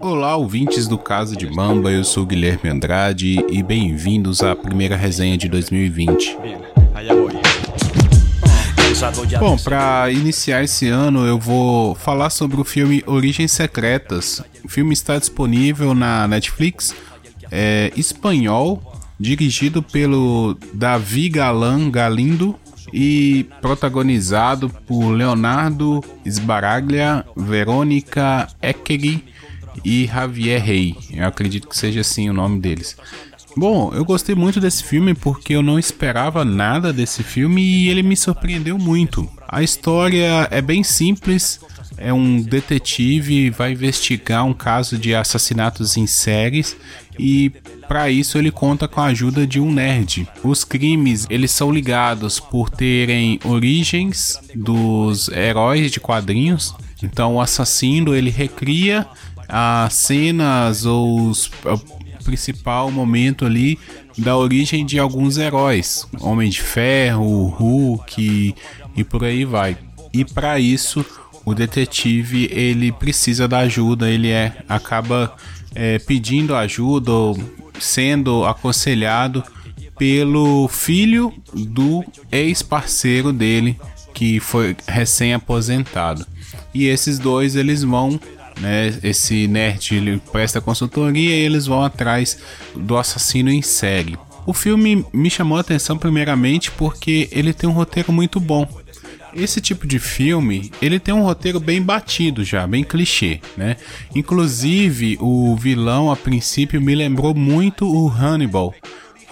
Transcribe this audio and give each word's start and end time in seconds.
Olá, 0.00 0.36
ouvintes 0.36 0.86
do 0.86 0.98
Casa 0.98 1.34
de 1.34 1.46
Mamba, 1.46 1.90
eu 1.90 2.04
sou 2.04 2.26
Guilherme 2.26 2.68
Andrade 2.68 3.44
e 3.48 3.62
bem-vindos 3.62 4.42
à 4.42 4.54
primeira 4.54 4.96
resenha 4.96 5.38
de 5.38 5.48
2020. 5.48 6.36
Bom, 9.38 9.56
para 9.56 10.10
iniciar 10.10 10.62
esse 10.62 10.88
ano 10.88 11.26
eu 11.26 11.38
vou 11.38 11.94
falar 11.94 12.30
sobre 12.30 12.60
o 12.60 12.64
filme 12.64 13.02
Origens 13.06 13.52
Secretas. 13.52 14.42
O 14.64 14.68
filme 14.68 14.92
está 14.92 15.18
disponível 15.18 15.94
na 15.94 16.28
Netflix, 16.28 16.94
é 17.50 17.90
espanhol, 17.96 19.00
dirigido 19.18 19.82
pelo 19.82 20.56
Davi 20.74 21.28
Galan 21.28 21.90
Galindo 21.90 22.54
e 22.92 23.46
protagonizado 23.60 24.68
por 24.86 25.10
Leonardo 25.10 26.02
Sbaraglia, 26.24 27.24
Verônica 27.36 28.46
Eckeri 28.60 29.24
e 29.84 30.06
Javier 30.06 30.62
Rey. 30.62 30.96
Eu 31.12 31.26
acredito 31.26 31.68
que 31.68 31.76
seja 31.76 32.00
assim 32.00 32.28
o 32.28 32.32
nome 32.32 32.60
deles. 32.60 32.96
Bom, 33.56 33.90
eu 33.94 34.04
gostei 34.04 34.34
muito 34.34 34.60
desse 34.60 34.84
filme 34.84 35.14
porque 35.14 35.54
eu 35.54 35.62
não 35.62 35.78
esperava 35.78 36.44
nada 36.44 36.92
desse 36.92 37.22
filme 37.22 37.62
e 37.62 37.88
ele 37.88 38.02
me 38.02 38.14
surpreendeu 38.14 38.76
muito. 38.76 39.26
A 39.48 39.62
história 39.62 40.46
é 40.50 40.60
bem 40.60 40.84
simples. 40.84 41.60
É 41.96 42.12
um 42.12 42.42
detetive 42.42 43.48
vai 43.48 43.72
investigar 43.72 44.44
um 44.44 44.52
caso 44.52 44.98
de 44.98 45.14
assassinatos 45.14 45.96
em 45.96 46.06
séries 46.06 46.76
e 47.18 47.50
para 47.88 48.10
isso 48.10 48.36
ele 48.36 48.50
conta 48.50 48.86
com 48.86 49.00
a 49.00 49.06
ajuda 49.06 49.46
de 49.46 49.58
um 49.58 49.72
nerd. 49.72 50.28
Os 50.44 50.62
crimes, 50.62 51.26
eles 51.30 51.50
são 51.50 51.72
ligados 51.72 52.38
por 52.38 52.68
terem 52.68 53.40
origens 53.42 54.38
dos 54.54 55.28
heróis 55.28 55.90
de 55.90 55.98
quadrinhos. 55.98 56.74
Então 57.02 57.36
o 57.36 57.40
assassino, 57.40 58.14
ele 58.14 58.28
recria 58.28 59.06
as 59.48 59.94
cenas 59.94 60.84
ou 60.84 61.28
os, 61.28 61.46
o 61.64 62.24
principal 62.24 62.90
momento 62.90 63.44
ali 63.44 63.78
da 64.18 64.36
origem 64.36 64.84
de 64.84 64.98
alguns 64.98 65.36
heróis, 65.38 66.06
Homem 66.20 66.50
de 66.50 66.60
Ferro, 66.60 67.46
Hulk 67.48 68.20
e, 68.20 68.54
e 68.96 69.04
por 69.04 69.24
aí 69.24 69.44
vai. 69.44 69.76
E 70.12 70.24
para 70.24 70.58
isso 70.58 71.04
o 71.44 71.54
detetive 71.54 72.48
ele 72.50 72.90
precisa 72.90 73.46
da 73.46 73.58
ajuda, 73.60 74.10
ele 74.10 74.30
é 74.30 74.64
acaba 74.68 75.36
é, 75.74 75.98
pedindo 75.98 76.54
ajuda 76.54 77.12
ou 77.12 77.38
sendo 77.78 78.44
aconselhado 78.44 79.44
pelo 79.98 80.68
filho 80.68 81.32
do 81.54 82.04
ex-parceiro 82.30 83.32
dele 83.32 83.78
que 84.12 84.40
foi 84.40 84.76
recém-aposentado. 84.88 86.26
E 86.72 86.86
esses 86.86 87.18
dois 87.18 87.54
eles 87.54 87.82
vão 87.82 88.18
né? 88.60 88.98
Esse 89.02 89.46
nerd 89.46 89.94
ele 89.94 90.20
presta 90.32 90.60
consultoria 90.60 91.34
e 91.34 91.40
eles 91.40 91.66
vão 91.66 91.82
atrás 91.82 92.38
do 92.74 92.96
assassino 92.96 93.50
em 93.50 93.62
série. 93.62 94.18
O 94.46 94.52
filme 94.52 95.04
me 95.12 95.28
chamou 95.28 95.58
a 95.58 95.60
atenção 95.60 95.98
primeiramente 95.98 96.70
porque 96.70 97.28
ele 97.32 97.52
tem 97.52 97.68
um 97.68 97.72
roteiro 97.72 98.12
muito 98.12 98.38
bom. 98.38 98.66
Esse 99.34 99.60
tipo 99.60 99.86
de 99.86 99.98
filme, 99.98 100.70
ele 100.80 100.98
tem 100.98 101.12
um 101.12 101.22
roteiro 101.22 101.60
bem 101.60 101.82
batido 101.82 102.42
já, 102.42 102.66
bem 102.66 102.82
clichê, 102.82 103.40
né? 103.54 103.76
Inclusive, 104.14 105.18
o 105.20 105.54
vilão 105.56 106.10
a 106.10 106.16
princípio 106.16 106.80
me 106.80 106.94
lembrou 106.94 107.34
muito 107.34 107.86
o 107.86 108.08
Hannibal, 108.08 108.74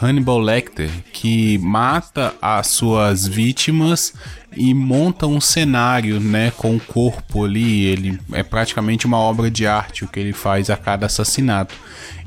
Hannibal 0.00 0.38
Lecter, 0.38 0.90
que 1.12 1.58
mata 1.58 2.34
as 2.40 2.68
suas 2.68 3.26
vítimas 3.26 4.14
e 4.56 4.74
monta 4.74 5.26
um 5.26 5.40
cenário, 5.40 6.20
né, 6.20 6.52
com 6.56 6.76
o 6.76 6.80
corpo 6.80 7.44
ali. 7.44 7.84
Ele 7.84 8.18
é 8.32 8.42
praticamente 8.42 9.06
uma 9.06 9.18
obra 9.18 9.50
de 9.50 9.66
arte 9.66 10.04
o 10.04 10.08
que 10.08 10.20
ele 10.20 10.32
faz 10.32 10.70
a 10.70 10.76
cada 10.76 11.06
assassinato. 11.06 11.74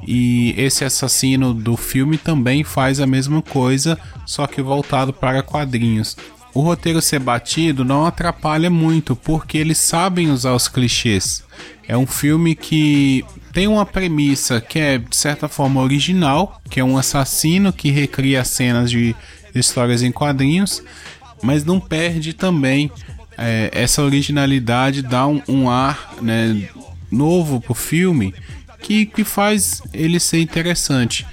E 0.05 0.53
esse 0.57 0.85
assassino 0.85 1.53
do 1.53 1.75
filme 1.75 2.17
também 2.17 2.63
faz 2.63 2.99
a 2.99 3.07
mesma 3.07 3.41
coisa, 3.41 3.97
só 4.25 4.47
que 4.47 4.61
voltado 4.61 5.11
para 5.11 5.43
quadrinhos. 5.43 6.15
O 6.57 6.61
roteiro 6.61 6.99
ser 7.03 7.19
batido 7.19 7.85
não 7.85 8.03
atrapalha 8.03 8.67
muito, 8.67 9.15
porque 9.15 9.59
eles 9.59 9.77
sabem 9.77 10.31
usar 10.31 10.55
os 10.55 10.67
clichês. 10.67 11.43
É 11.87 11.95
um 11.95 12.07
filme 12.07 12.55
que 12.55 13.23
tem 13.53 13.67
uma 13.67 13.85
premissa 13.85 14.59
que 14.59 14.79
é 14.79 14.97
de 14.97 15.15
certa 15.15 15.47
forma 15.47 15.79
original, 15.79 16.59
que 16.67 16.79
é 16.79 16.83
um 16.83 16.97
assassino 16.97 17.71
que 17.71 17.91
recria 17.91 18.43
cenas 18.43 18.89
de 18.89 19.15
histórias 19.53 20.01
em 20.01 20.11
quadrinhos, 20.11 20.81
mas 21.43 21.63
não 21.63 21.79
perde 21.79 22.33
também 22.33 22.89
é, 23.37 23.69
essa 23.71 24.01
originalidade, 24.01 25.03
dá 25.03 25.27
um, 25.27 25.39
um 25.47 25.69
ar 25.69 26.15
né, 26.23 26.67
novo 27.11 27.61
pro 27.61 27.75
filme 27.75 28.33
que, 28.81 29.05
que 29.05 29.23
faz 29.23 29.83
ele 29.93 30.19
ser 30.19 30.39
interessante. 30.39 31.23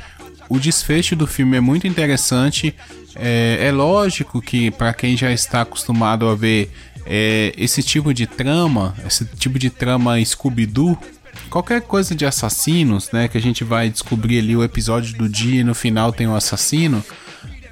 O 0.50 0.58
desfecho 0.58 1.16
do 1.16 1.26
filme 1.26 1.56
é 1.56 1.60
muito 1.60 1.86
interessante. 1.86 2.74
É, 3.16 3.68
é 3.68 3.72
lógico 3.72 4.40
que 4.40 4.70
para 4.70 4.92
quem 4.92 5.16
já 5.16 5.30
está 5.32 5.62
acostumado 5.62 6.28
a 6.28 6.34
ver 6.34 6.70
é, 7.06 7.52
esse 7.56 7.82
tipo 7.82 8.12
de 8.12 8.26
trama, 8.26 8.94
esse 9.06 9.24
tipo 9.24 9.58
de 9.58 9.70
trama 9.70 10.22
Scooby-Doo, 10.24 10.98
qualquer 11.48 11.82
coisa 11.82 12.14
de 12.14 12.24
assassinos, 12.26 13.10
né, 13.12 13.28
que 13.28 13.38
a 13.38 13.40
gente 13.40 13.62
vai 13.62 13.88
descobrir 13.88 14.38
ali 14.38 14.56
o 14.56 14.64
episódio 14.64 15.16
do 15.16 15.28
dia 15.28 15.60
e 15.60 15.64
no 15.64 15.74
final 15.74 16.12
tem 16.12 16.26
um 16.26 16.34
assassino, 16.34 17.04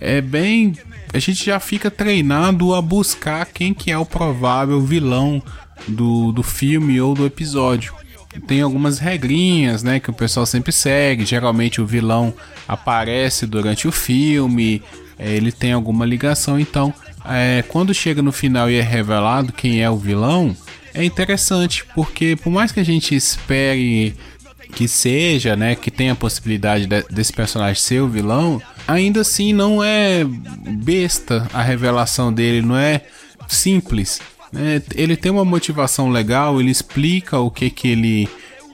é 0.00 0.20
bem, 0.20 0.76
a 1.12 1.19
gente 1.19 1.44
já 1.44 1.59
fica 1.60 1.91
treinado 1.91 2.74
a 2.74 2.82
buscar 2.82 3.47
quem 3.47 3.72
que 3.72 3.91
é 3.91 3.98
o 3.98 4.06
provável 4.06 4.80
vilão 4.80 5.42
do, 5.86 6.32
do 6.32 6.42
filme 6.42 7.00
ou 7.00 7.14
do 7.14 7.26
episódio. 7.26 7.94
Tem 8.47 8.62
algumas 8.62 8.98
regrinhas, 8.98 9.82
né, 9.82 10.00
que 10.00 10.09
o 10.09 10.14
pessoal 10.14 10.47
sempre 10.47 10.72
segue. 10.72 11.26
Geralmente 11.26 11.82
o 11.82 11.86
vilão 11.86 12.32
aparece 12.66 13.47
durante 13.47 13.86
o 13.86 13.92
filme, 13.92 14.82
ele 15.31 15.53
tem 15.53 15.72
alguma 15.72 16.05
ligação. 16.05 16.59
Então, 16.59 16.93
é, 17.25 17.62
quando 17.69 17.94
chega 17.94 18.22
no 18.22 18.33
final 18.33 18.71
e 18.71 18.77
é 18.77 18.83
revelado 18.83 19.53
quem 19.53 19.83
é 19.83 19.88
o 19.88 19.97
vilão, 19.97 20.56
é 20.94 21.05
interessante, 21.05 21.84
porque 21.94 22.37
por 22.37 22.50
mais 22.50 22.72
que 22.72 22.81
a 22.81 22.84
gente 22.84 23.15
espere 23.15 24.15
que 24.72 24.88
seja, 24.88 25.55
né, 25.55 25.75
que 25.75 25.91
tenha 25.91 26.12
a 26.12 26.16
possibilidade 26.16 26.87
de, 26.87 27.03
desse 27.10 27.33
personagem 27.33 27.81
ser 27.81 28.00
o 28.00 28.09
vilão, 28.09 28.60
ainda 28.88 29.21
assim 29.21 29.53
não 29.53 29.84
é 29.84 30.25
besta 30.25 31.47
a 31.53 31.62
revelação 31.62 32.33
dele, 32.33 32.62
não 32.62 32.77
é 32.77 33.03
simples. 33.49 34.21
Né? 34.50 34.83
Ele 34.94 35.16
tem 35.16 35.31
uma 35.31 35.44
motivação 35.44 36.10
legal, 36.10 36.60
ele 36.60 36.71
explica 36.71 37.39
o 37.39 37.50
que 37.50 37.71
que 37.71 37.89
ele 37.89 38.28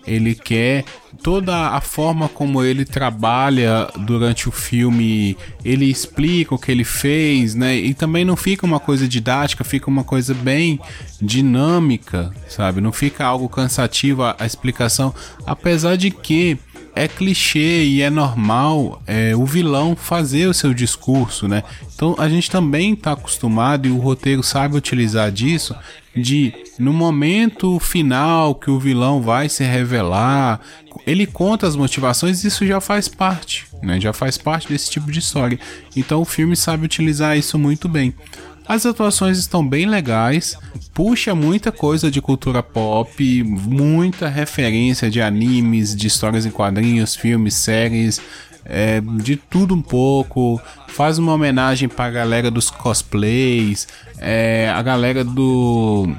ele 0.09 0.35
quer, 0.35 0.85
toda 1.23 1.69
a 1.69 1.81
forma 1.81 2.29
como 2.29 2.63
ele 2.63 2.85
trabalha 2.85 3.89
durante 3.99 4.49
o 4.49 4.53
filme, 4.53 5.37
ele 5.65 5.87
explica 5.87 6.55
o 6.55 6.59
que 6.59 6.71
ele 6.71 6.85
fez, 6.85 7.55
né? 7.55 7.77
E 7.77 7.95
também 7.95 8.25
não 8.25 8.37
fica 8.37 8.65
uma 8.65 8.81
coisa 8.81 9.07
didática, 9.07 9.65
fica 9.65 9.89
uma 9.89 10.05
coisa 10.05 10.35
bem 10.35 10.81
dinâmica, 11.21 12.33
sabe? 12.49 12.81
Não 12.81 12.93
fica 12.93 13.25
algo 13.25 13.49
cansativo 13.49 14.23
a, 14.23 14.37
a 14.39 14.47
explicação, 14.47 15.15
apesar 15.47 15.97
de 15.97 16.11
que 16.11 16.59
é 16.95 17.07
clichê 17.07 17.85
e 17.85 18.03
é 18.03 18.11
normal 18.11 19.01
é, 19.07 19.35
o 19.37 19.47
vilão 19.47 19.95
fazer 19.95 20.49
o 20.49 20.55
seu 20.55 20.75
discurso, 20.75 21.47
né? 21.47 21.63
Então 21.95 22.17
a 22.19 22.29
gente 22.29 22.51
também 22.51 22.95
está 22.95 23.13
acostumado 23.13 23.87
e 23.87 23.91
o 23.91 23.99
roteiro 23.99 24.43
sabe 24.43 24.77
utilizar 24.77 25.31
disso 25.31 25.77
de 26.21 26.53
no 26.79 26.93
momento 26.93 27.79
final 27.79 28.55
que 28.55 28.71
o 28.71 28.79
vilão 28.79 29.21
vai 29.21 29.49
se 29.49 29.65
revelar, 29.65 30.61
ele 31.07 31.27
conta 31.27 31.67
as 31.67 31.77
motivações 31.77 32.45
isso 32.45 32.67
já 32.67 32.81
faz 32.81 33.09
parte, 33.09 33.67
né? 33.83 34.01
Já 34.01 34.13
faz 34.13 34.37
parte 34.37 34.69
desse 34.69 34.91
tipo 34.91 35.11
de 35.11 35.19
história. 35.19 35.59
Então 35.97 36.21
o 36.21 36.25
filme 36.25 36.57
sabe 36.57 36.85
utilizar 36.85 37.37
isso 37.37 37.59
muito 37.59 37.89
bem. 37.89 38.15
As 38.69 38.85
atuações 38.85 39.39
estão 39.39 39.67
bem 39.67 39.87
legais, 39.87 40.55
puxa 40.93 41.35
muita 41.35 41.73
coisa 41.73 42.11
de 42.11 42.21
cultura 42.21 42.63
pop, 42.63 43.43
muita 43.43 44.29
referência 44.29 45.11
de 45.11 45.23
animes, 45.23 45.97
de 45.97 46.07
histórias 46.07 46.45
em 46.45 46.51
quadrinhos, 46.51 47.17
filmes, 47.17 47.55
séries, 47.55 48.21
é, 48.67 49.01
de 49.01 49.37
tudo 49.37 49.75
um 49.75 49.81
pouco. 49.81 50.61
Faz 50.89 51.17
uma 51.17 51.33
homenagem 51.33 51.89
para 51.89 52.05
a 52.05 52.11
galera 52.11 52.51
dos 52.51 52.69
cosplays, 52.69 53.89
é, 54.19 54.71
a 54.75 54.83
galera 54.83 55.25
do 55.25 56.15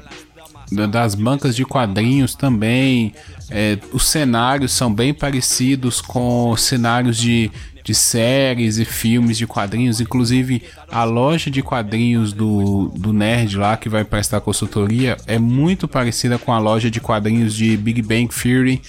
das 0.70 1.14
bancas 1.14 1.56
de 1.56 1.64
quadrinhos 1.64 2.34
também. 2.34 3.12
É, 3.50 3.78
os 3.92 4.08
cenários 4.08 4.72
são 4.72 4.92
bem 4.92 5.12
parecidos 5.12 6.00
com 6.00 6.56
cenários 6.56 7.16
de, 7.16 7.50
de 7.84 7.94
séries 7.94 8.78
e 8.78 8.84
filmes 8.84 9.36
de 9.36 9.46
quadrinhos, 9.46 10.00
inclusive 10.00 10.62
a 10.90 11.04
loja 11.04 11.50
de 11.50 11.62
quadrinhos 11.62 12.32
do, 12.32 12.92
do 12.96 13.12
Nerd 13.12 13.56
lá 13.56 13.76
que 13.76 13.88
vai 13.88 14.04
prestar 14.04 14.40
consultoria 14.40 15.16
é 15.26 15.38
muito 15.38 15.88
parecida 15.88 16.38
com 16.38 16.52
a 16.52 16.58
loja 16.58 16.90
de 16.90 17.00
quadrinhos 17.00 17.54
de 17.54 17.76
Big 17.76 18.02
Bang 18.02 18.28
Theory. 18.28 18.80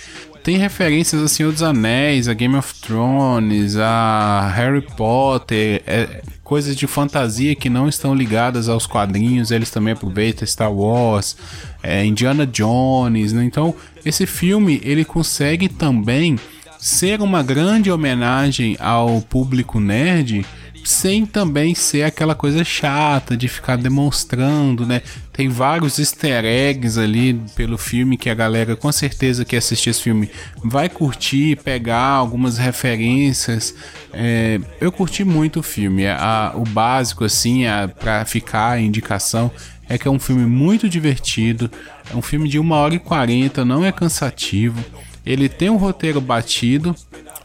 Tem 0.43 0.57
referências 0.57 1.21
a 1.21 1.27
Senhor 1.27 1.51
dos 1.51 1.61
Anéis, 1.61 2.27
a 2.27 2.33
Game 2.33 2.55
of 2.55 2.73
Thrones, 2.81 3.75
a 3.77 4.51
Harry 4.55 4.81
Potter, 4.81 5.83
é, 5.85 6.21
coisas 6.51 6.75
de 6.75 6.85
fantasia 6.85 7.55
que 7.55 7.69
não 7.69 7.87
estão 7.87 8.13
ligadas 8.13 8.67
aos 8.67 8.85
quadrinhos, 8.85 9.51
eles 9.51 9.69
também 9.69 9.93
aproveitam 9.93 10.45
Star 10.45 10.69
Wars, 10.69 11.37
é, 11.81 12.03
Indiana 12.03 12.45
Jones, 12.45 13.31
né? 13.31 13.45
Então, 13.45 13.73
esse 14.03 14.25
filme 14.25 14.81
ele 14.83 15.05
consegue 15.05 15.69
também 15.69 16.37
ser 16.81 17.21
uma 17.21 17.43
grande 17.43 17.91
homenagem 17.91 18.75
ao 18.79 19.21
público 19.21 19.79
nerd, 19.79 20.43
sem 20.83 21.27
também 21.27 21.75
ser 21.75 22.01
aquela 22.01 22.33
coisa 22.33 22.63
chata 22.63 23.37
de 23.37 23.47
ficar 23.47 23.77
demonstrando, 23.77 24.83
né? 24.83 25.03
Tem 25.31 25.47
vários 25.47 25.99
easter 25.99 26.43
eggs 26.43 26.99
ali 26.99 27.39
pelo 27.55 27.77
filme 27.77 28.17
que 28.17 28.31
a 28.31 28.33
galera 28.33 28.75
com 28.75 28.91
certeza 28.91 29.45
que 29.45 29.55
assistir 29.55 29.91
esse 29.91 30.01
filme 30.01 30.27
vai 30.63 30.89
curtir, 30.89 31.55
pegar 31.57 32.01
algumas 32.01 32.57
referências. 32.57 33.75
É, 34.11 34.59
eu 34.81 34.91
curti 34.91 35.23
muito 35.23 35.59
o 35.59 35.63
filme. 35.63 36.07
A, 36.07 36.51
o 36.55 36.63
básico, 36.63 37.23
assim, 37.23 37.61
para 37.99 38.25
ficar 38.25 38.71
a 38.71 38.81
indicação 38.81 39.51
é 39.87 39.99
que 39.99 40.07
é 40.07 40.11
um 40.11 40.19
filme 40.19 40.47
muito 40.47 40.89
divertido. 40.89 41.69
É 42.11 42.15
um 42.15 42.23
filme 42.23 42.49
de 42.49 42.57
1 42.57 42.71
hora 42.71 42.95
e 42.95 42.99
40, 42.99 43.63
não 43.63 43.85
é 43.85 43.91
cansativo. 43.91 44.83
Ele 45.25 45.47
tem 45.47 45.69
um 45.69 45.77
roteiro 45.77 46.19
batido, 46.19 46.95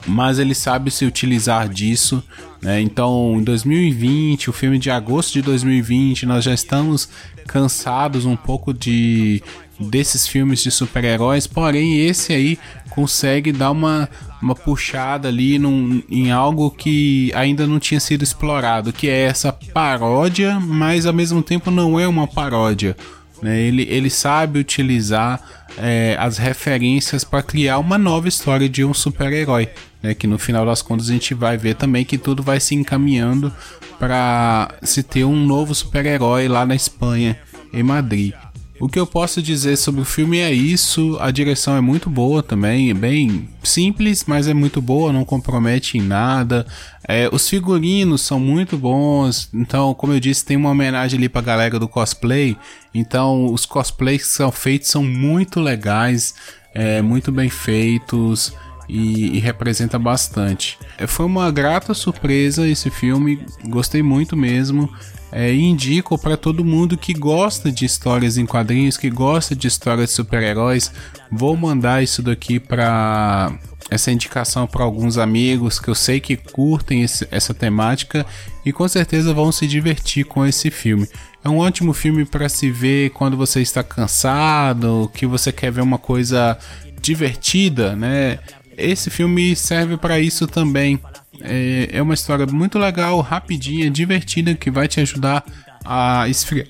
mas 0.06 0.38
ele 0.38 0.54
sabe 0.54 0.90
se 0.90 1.04
utilizar 1.04 1.68
disso. 1.68 2.22
Né? 2.62 2.80
Então, 2.80 3.36
em 3.38 3.44
2020, 3.44 4.50
o 4.50 4.52
filme 4.52 4.78
de 4.78 4.90
agosto 4.90 5.34
de 5.34 5.42
2020, 5.42 6.26
nós 6.26 6.44
já 6.44 6.54
estamos 6.54 7.08
cansados 7.46 8.24
um 8.24 8.36
pouco 8.36 8.72
de 8.72 9.42
desses 9.78 10.26
filmes 10.26 10.62
de 10.62 10.70
super-heróis, 10.70 11.46
porém 11.46 12.00
esse 12.00 12.32
aí 12.32 12.58
consegue 12.88 13.52
dar 13.52 13.70
uma, 13.70 14.08
uma 14.40 14.54
puxada 14.54 15.28
ali 15.28 15.58
num, 15.58 16.02
em 16.10 16.32
algo 16.32 16.70
que 16.70 17.30
ainda 17.34 17.66
não 17.66 17.78
tinha 17.78 18.00
sido 18.00 18.22
explorado, 18.22 18.92
que 18.92 19.08
é 19.08 19.24
essa 19.24 19.52
paródia, 19.52 20.58
mas 20.58 21.04
ao 21.04 21.12
mesmo 21.12 21.42
tempo 21.42 21.70
não 21.70 22.00
é 22.00 22.08
uma 22.08 22.26
paródia. 22.26 22.96
Né? 23.42 23.60
Ele, 23.60 23.82
ele 23.90 24.10
sabe 24.10 24.58
utilizar 24.58 25.40
é, 25.78 26.16
as 26.18 26.38
referências 26.38 27.24
para 27.24 27.42
criar 27.42 27.78
uma 27.78 27.98
nova 27.98 28.28
história 28.28 28.68
de 28.68 28.84
um 28.84 28.94
super-herói. 28.94 29.68
Né? 30.02 30.14
Que 30.14 30.26
no 30.26 30.38
final 30.38 30.64
das 30.64 30.82
contas 30.82 31.08
a 31.08 31.12
gente 31.12 31.34
vai 31.34 31.56
ver 31.56 31.74
também 31.74 32.04
que 32.04 32.18
tudo 32.18 32.42
vai 32.42 32.60
se 32.60 32.74
encaminhando 32.74 33.52
para 33.98 34.74
se 34.82 35.02
ter 35.02 35.24
um 35.24 35.36
novo 35.36 35.74
super-herói 35.74 36.48
lá 36.48 36.66
na 36.66 36.74
Espanha, 36.74 37.38
em 37.72 37.82
Madrid. 37.82 38.34
O 38.78 38.88
que 38.88 38.98
eu 38.98 39.06
posso 39.06 39.40
dizer 39.40 39.76
sobre 39.76 40.02
o 40.02 40.04
filme 40.04 40.38
é 40.38 40.52
isso. 40.52 41.16
A 41.18 41.30
direção 41.30 41.74
é 41.76 41.80
muito 41.80 42.10
boa 42.10 42.42
também, 42.42 42.90
é 42.90 42.94
bem 42.94 43.48
simples, 43.62 44.24
mas 44.26 44.46
é 44.46 44.52
muito 44.52 44.82
boa, 44.82 45.12
não 45.12 45.24
compromete 45.24 45.96
em 45.96 46.02
nada. 46.02 46.66
É, 47.08 47.26
os 47.32 47.48
figurinos 47.48 48.20
são 48.20 48.38
muito 48.38 48.76
bons. 48.76 49.48
Então, 49.54 49.94
como 49.94 50.12
eu 50.12 50.20
disse, 50.20 50.44
tem 50.44 50.58
uma 50.58 50.70
homenagem 50.70 51.18
ali 51.18 51.28
pra 51.28 51.40
galera 51.40 51.78
do 51.78 51.88
cosplay. 51.88 52.54
Então, 52.92 53.46
os 53.46 53.64
cosplays 53.64 54.22
que 54.22 54.28
são 54.28 54.52
feitos 54.52 54.88
são 54.88 55.02
muito 55.02 55.58
legais, 55.58 56.34
é, 56.74 57.00
muito 57.00 57.32
bem 57.32 57.48
feitos. 57.48 58.52
E, 58.88 59.36
e, 59.36 59.38
representa 59.40 59.98
bastante. 59.98 60.78
É, 60.96 61.06
foi 61.06 61.26
uma 61.26 61.50
grata 61.50 61.92
surpresa 61.92 62.68
esse 62.68 62.88
filme, 62.88 63.44
gostei 63.64 64.02
muito 64.02 64.36
mesmo. 64.36 64.88
É, 65.32 65.52
indico 65.52 66.16
para 66.16 66.36
todo 66.36 66.64
mundo 66.64 66.96
que 66.96 67.12
gosta 67.12 67.70
de 67.70 67.84
histórias 67.84 68.38
em 68.38 68.46
quadrinhos, 68.46 68.96
que 68.96 69.10
gosta 69.10 69.56
de 69.56 69.66
histórias 69.66 70.10
de 70.10 70.14
super-heróis. 70.14 70.92
Vou 71.30 71.56
mandar 71.56 72.02
isso 72.02 72.22
daqui 72.22 72.60
para 72.60 73.52
essa 73.90 74.10
indicação 74.10 74.66
para 74.66 74.84
alguns 74.84 75.16
amigos 75.18 75.78
que 75.78 75.88
eu 75.88 75.94
sei 75.94 76.20
que 76.20 76.36
curtem 76.36 77.02
esse, 77.02 77.26
essa 77.30 77.54
temática 77.54 78.26
e 78.64 78.72
com 78.72 78.86
certeza 78.88 79.32
vão 79.32 79.52
se 79.52 79.66
divertir 79.66 80.24
com 80.24 80.44
esse 80.44 80.70
filme. 80.70 81.08
É 81.44 81.48
um 81.48 81.58
ótimo 81.58 81.92
filme 81.92 82.24
para 82.24 82.48
se 82.48 82.70
ver 82.70 83.10
quando 83.10 83.36
você 83.36 83.60
está 83.60 83.82
cansado, 83.82 85.10
que 85.14 85.26
você 85.26 85.52
quer 85.52 85.70
ver 85.70 85.82
uma 85.82 85.98
coisa 85.98 86.58
divertida, 87.00 87.94
né? 87.94 88.38
Esse 88.76 89.10
filme 89.10 89.56
serve 89.56 89.96
para 89.96 90.18
isso 90.20 90.46
também. 90.46 91.00
É, 91.40 91.88
é 91.92 92.02
uma 92.02 92.14
história 92.14 92.46
muito 92.46 92.78
legal, 92.78 93.20
rapidinha, 93.20 93.90
divertida, 93.90 94.54
que 94.54 94.70
vai 94.70 94.88
te 94.88 95.00
ajudar 95.00 95.44
a 95.84 96.28
esfriar, 96.28 96.66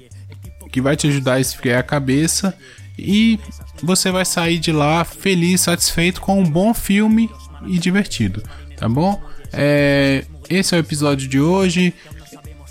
que 0.71 0.81
vai 0.81 0.97
te 0.97 1.07
ajudar 1.09 1.35
a 1.35 1.41
esfriar 1.41 1.81
a 1.81 1.83
cabeça 1.83 2.57
e 2.99 3.39
você 3.83 4.11
vai 4.11 4.25
sair 4.25 4.59
de 4.59 4.73
lá 4.73 5.05
feliz, 5.05 5.63
satisfeito 5.63 6.21
com 6.21 6.41
um 6.41 6.45
bom 6.45 6.73
filme 6.73 7.31
e 7.67 7.79
divertido, 7.79 8.43
tá 8.77 8.89
bom? 8.89 9.21
É, 9.53 10.25
esse 10.49 10.75
é 10.75 10.79
o 10.79 10.81
episódio 10.81 11.29
de 11.29 11.41
hoje. 11.41 11.93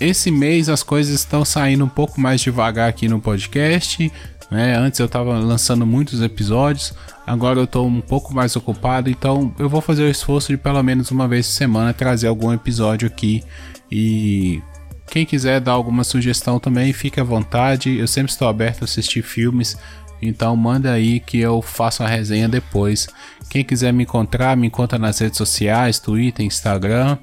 Esse 0.00 0.30
mês 0.30 0.68
as 0.68 0.82
coisas 0.82 1.14
estão 1.14 1.44
saindo 1.44 1.84
um 1.84 1.88
pouco 1.88 2.20
mais 2.20 2.40
devagar 2.40 2.88
aqui 2.88 3.08
no 3.08 3.20
podcast. 3.20 4.12
Né? 4.50 4.76
Antes 4.76 5.00
eu 5.00 5.06
estava 5.06 5.38
lançando 5.38 5.84
muitos 5.84 6.22
episódios, 6.22 6.94
agora 7.26 7.58
eu 7.58 7.64
estou 7.64 7.86
um 7.86 8.00
pouco 8.00 8.32
mais 8.32 8.54
ocupado, 8.54 9.10
então 9.10 9.52
eu 9.58 9.68
vou 9.68 9.80
fazer 9.80 10.04
o 10.04 10.08
esforço 10.08 10.48
de 10.48 10.56
pelo 10.56 10.82
menos 10.82 11.10
uma 11.10 11.26
vez 11.26 11.46
por 11.46 11.52
semana 11.54 11.92
trazer 11.92 12.28
algum 12.28 12.52
episódio 12.52 13.08
aqui. 13.08 13.42
E 13.90 14.62
quem 15.08 15.26
quiser 15.26 15.60
dar 15.60 15.72
alguma 15.72 16.04
sugestão 16.04 16.60
também, 16.60 16.92
fique 16.92 17.20
à 17.20 17.24
vontade. 17.24 17.96
Eu 17.96 18.06
sempre 18.06 18.30
estou 18.30 18.48
aberto 18.48 18.82
a 18.82 18.84
assistir 18.84 19.22
filmes, 19.22 19.76
então 20.22 20.54
manda 20.56 20.92
aí 20.92 21.20
que 21.20 21.38
eu 21.38 21.60
faço 21.60 22.02
a 22.02 22.08
resenha 22.08 22.48
depois. 22.48 23.08
Quem 23.50 23.64
quiser 23.64 23.92
me 23.92 24.04
encontrar, 24.04 24.56
me 24.56 24.66
encontra 24.66 24.98
nas 24.98 25.18
redes 25.18 25.38
sociais, 25.38 25.98
Twitter, 25.98 26.44
Instagram 26.44 27.18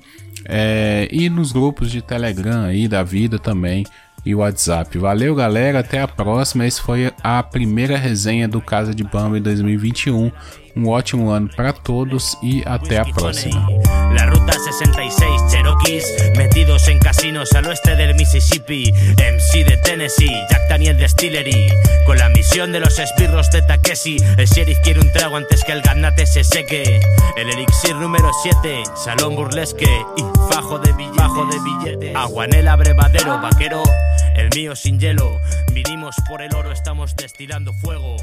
é, 0.45 1.07
e 1.11 1.29
nos 1.29 1.51
grupos 1.51 1.91
de 1.91 2.01
Telegram 2.01 2.63
aí 2.63 2.87
da 2.87 3.03
vida 3.03 3.39
também 3.39 3.85
e 4.25 4.33
WhatsApp. 4.33 4.97
Valeu, 4.97 5.35
galera. 5.35 5.79
Até 5.79 6.01
a 6.01 6.07
próxima. 6.07 6.65
Esse 6.65 6.81
foi 6.81 7.11
a 7.23 7.43
primeira 7.43 7.97
resenha 7.97 8.47
do 8.47 8.61
Casa 8.61 8.93
de 8.93 9.03
Bamba 9.03 9.37
em 9.37 9.41
2021. 9.41 10.31
Um 10.75 10.89
ótimo 10.89 11.29
ano 11.29 11.49
para 11.55 11.71
todos 11.71 12.35
e 12.41 12.63
até 12.65 12.97
a 12.97 13.05
próxima. 13.05 13.67
La 14.15 14.25
ruta 14.25 14.53
66 14.53 15.51
Cherokees 15.51 16.05
metidos 16.35 16.87
en 16.87 16.97
casinos 16.97 17.51
al 17.53 17.67
oeste 17.67 17.95
del 17.95 18.15
Mississippi. 18.15 18.91
MC 18.91 19.63
de 19.65 19.77
Tennessee, 19.77 20.31
Jack 20.49 20.69
Daniel 20.69 20.97
Distillery. 20.97 21.71
Con 22.07 22.17
la 22.17 22.29
misión 22.29 22.71
de 22.71 22.79
los 22.79 22.97
esbirros 22.97 23.51
de 23.51 23.61
Takeshi. 23.61 24.17
El 24.37 24.47
sheriff 24.47 24.79
quiere 24.79 24.99
un 24.99 25.11
trago 25.11 25.35
antes 25.35 25.63
que 25.63 25.73
el 25.73 25.81
ganate 25.81 26.25
se 26.25 26.43
seque. 26.43 26.99
El 27.37 27.49
elixir 27.49 27.95
número 27.95 28.31
7, 28.41 28.83
salón 28.95 29.35
burlesque 29.35 29.85
y 30.17 30.21
fajo 30.51 30.79
de 30.79 30.91
billete. 30.93 31.17
Fajo 31.17 31.45
de 31.45 31.59
billete. 31.59 32.13
Agua 32.15 32.45
en 32.45 32.55
el 32.55 32.67
abrevadero, 32.67 33.39
vaquero. 33.39 33.83
El 34.35 34.49
mío 34.55 34.75
sin 34.75 34.99
hielo. 34.99 35.39
Vinimos 35.73 36.15
por 36.27 36.41
el 36.41 36.53
oro, 36.55 36.71
estamos 36.71 37.15
destilando 37.15 37.71
fuego. 37.73 38.17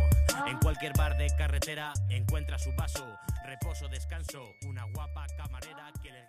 En 0.46 0.58
cualquier 0.58 0.92
bar 0.96 1.16
de 1.16 1.28
carretera 1.36 1.92
encuentra 2.08 2.58
su 2.58 2.72
vaso, 2.72 3.06
reposo, 3.44 3.88
descanso, 3.88 4.54
una 4.66 4.84
guapa 4.84 5.26
camarera 5.36 5.92
que 6.02 6.10
le 6.10 6.24